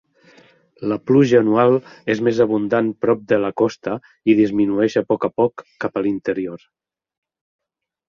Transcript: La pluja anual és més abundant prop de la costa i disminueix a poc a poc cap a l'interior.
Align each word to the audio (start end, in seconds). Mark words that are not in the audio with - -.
La 0.91 0.95
pluja 1.09 1.41
anual 1.45 1.77
és 2.13 2.23
més 2.29 2.39
abundant 2.47 2.91
prop 3.07 3.23
de 3.33 3.39
la 3.45 3.53
costa 3.63 3.95
i 4.35 4.39
disminueix 4.43 4.99
a 5.03 5.07
poc 5.15 5.31
a 5.31 5.35
poc 5.39 5.67
cap 5.87 5.99
a 6.03 6.07
l'interior. 6.09 6.69